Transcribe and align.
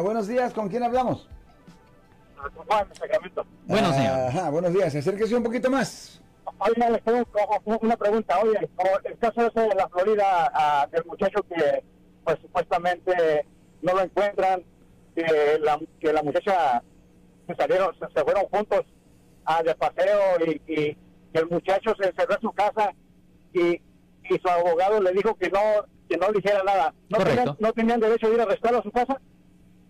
Buenos 0.00 0.26
días, 0.26 0.54
¿con 0.54 0.70
quién 0.70 0.82
hablamos? 0.84 1.28
Juan, 2.66 2.88
Sacramento. 2.94 3.44
Bueno, 3.66 3.92
señor. 3.92 4.20
Ajá, 4.20 4.48
buenos 4.48 4.72
días, 4.72 4.94
acérquese 4.94 5.36
un 5.36 5.42
poquito 5.42 5.70
más. 5.70 6.18
Oiga, 6.60 6.88
les 6.88 7.02
tengo 7.04 7.22
una 7.82 7.96
pregunta. 7.98 8.40
Oye, 8.40 8.58
el 9.04 9.18
caso 9.18 9.46
ese 9.48 9.60
de 9.60 9.74
la 9.74 9.86
Florida, 9.90 10.50
ah, 10.54 10.88
del 10.90 11.04
muchacho 11.04 11.42
que 11.42 11.84
pues 12.24 12.38
supuestamente 12.40 13.46
no 13.82 13.92
lo 13.92 14.00
encuentran, 14.00 14.62
que 15.14 15.58
la, 15.60 15.78
que 16.00 16.10
la 16.10 16.22
muchacha 16.22 16.82
se 17.46 17.54
salieron, 17.54 17.94
se, 17.98 18.06
se 18.14 18.24
fueron 18.24 18.44
juntos 18.44 18.86
a 19.44 19.62
de 19.62 19.74
paseo 19.74 20.20
y, 20.46 20.72
y 20.72 20.98
el 21.34 21.50
muchacho 21.50 21.92
se 22.00 22.08
encerró 22.08 22.36
en 22.36 22.40
su 22.40 22.52
casa 22.52 22.94
y, 23.52 23.72
y 23.74 24.38
su 24.42 24.48
abogado 24.48 25.02
le 25.02 25.12
dijo 25.12 25.34
que 25.34 25.50
no 25.50 25.60
que 26.08 26.16
no 26.16 26.32
dijera 26.32 26.62
nada. 26.62 26.94
¿No 27.10 27.18
Correcto. 27.18 27.36
tenían, 27.40 27.56
¿No 27.60 27.72
tenían 27.74 28.00
derecho 28.00 28.28
de 28.28 28.34
ir 28.34 28.40
a 28.40 28.44
arrestarlo 28.44 28.78
a 28.78 28.82
su 28.82 28.90
casa? 28.90 29.20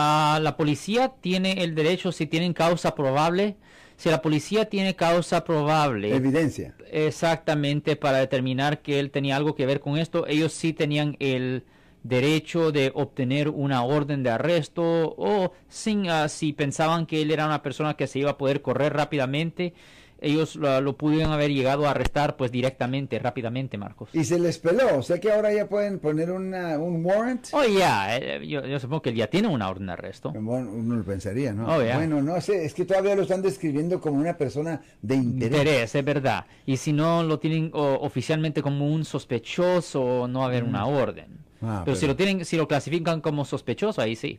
Ah, 0.00 0.38
la 0.40 0.56
policía 0.56 1.14
tiene 1.20 1.64
el 1.64 1.74
derecho, 1.74 2.12
si 2.12 2.26
tienen 2.26 2.52
causa 2.52 2.94
probable, 2.94 3.56
si 3.96 4.08
la 4.10 4.22
policía 4.22 4.68
tiene 4.68 4.94
causa 4.94 5.42
probable, 5.42 6.14
Evidencia. 6.14 6.72
exactamente 6.92 7.96
para 7.96 8.18
determinar 8.18 8.80
que 8.80 9.00
él 9.00 9.10
tenía 9.10 9.34
algo 9.34 9.56
que 9.56 9.66
ver 9.66 9.80
con 9.80 9.98
esto, 9.98 10.24
ellos 10.28 10.52
sí 10.52 10.72
tenían 10.72 11.16
el 11.18 11.64
derecho 12.04 12.70
de 12.70 12.92
obtener 12.94 13.48
una 13.48 13.82
orden 13.82 14.22
de 14.22 14.30
arresto 14.30 15.16
o 15.18 15.52
sin, 15.66 16.08
ah, 16.08 16.28
si 16.28 16.52
pensaban 16.52 17.04
que 17.04 17.20
él 17.20 17.32
era 17.32 17.46
una 17.46 17.60
persona 17.62 17.94
que 17.94 18.06
se 18.06 18.20
iba 18.20 18.30
a 18.30 18.38
poder 18.38 18.62
correr 18.62 18.92
rápidamente, 18.92 19.74
ellos 20.20 20.56
lo, 20.56 20.80
lo 20.80 20.96
pudieron 20.96 21.32
haber 21.32 21.50
llegado 21.52 21.86
a 21.86 21.90
arrestar 21.92 22.36
pues 22.36 22.50
directamente, 22.50 23.18
rápidamente, 23.18 23.78
Marcos. 23.78 24.10
Y 24.12 24.24
se 24.24 24.38
les 24.38 24.58
peló. 24.58 25.02
Sé 25.02 25.20
que 25.20 25.32
ahora 25.32 25.52
ya 25.52 25.68
pueden 25.68 25.98
poner 25.98 26.30
una, 26.30 26.78
un 26.78 27.04
warrant. 27.04 27.48
Oh, 27.52 27.64
ya, 27.64 28.16
eh, 28.16 28.46
yo, 28.46 28.64
yo 28.66 28.78
supongo 28.80 29.02
que 29.02 29.10
él 29.10 29.16
ya 29.16 29.28
tiene 29.28 29.48
una 29.48 29.68
orden 29.68 29.86
de 29.86 29.92
arresto. 29.92 30.32
Bueno, 30.32 30.70
uno 30.72 30.96
lo 30.96 31.04
pensaría, 31.04 31.52
¿no? 31.52 31.66
Oh, 31.74 31.82
ya. 31.82 31.96
Bueno, 31.96 32.20
no 32.22 32.40
sé, 32.40 32.64
es 32.64 32.74
que 32.74 32.84
todavía 32.84 33.14
lo 33.14 33.22
están 33.22 33.42
describiendo 33.42 34.00
como 34.00 34.18
una 34.18 34.36
persona 34.36 34.80
de 35.02 35.14
interés. 35.16 35.58
interés, 35.58 35.94
es 35.94 36.04
verdad. 36.04 36.46
Y 36.66 36.76
si 36.76 36.92
no 36.92 37.22
lo 37.22 37.38
tienen 37.38 37.70
o, 37.74 37.98
oficialmente 38.00 38.62
como 38.62 38.86
un 38.88 39.04
sospechoso, 39.48 40.28
no 40.28 40.40
va 40.40 40.44
a 40.46 40.48
haber 40.48 40.64
una 40.64 40.86
orden. 40.86 41.38
Ah, 41.60 41.82
pero, 41.84 41.96
si 41.96 42.02
pero- 42.02 42.12
lo 42.12 42.16
tienen, 42.16 42.44
si 42.44 42.56
lo 42.56 42.68
clasifican 42.68 43.20
como 43.20 43.44
sospechoso, 43.44 44.00
ahí 44.00 44.14
sí. 44.16 44.38